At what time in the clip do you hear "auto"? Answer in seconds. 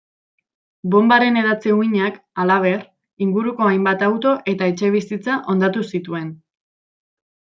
4.09-4.33